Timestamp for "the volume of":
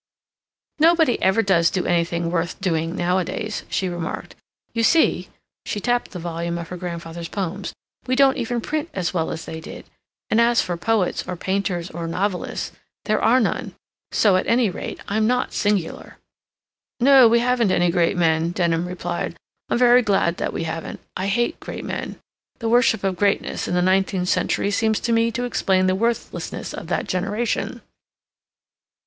6.09-6.69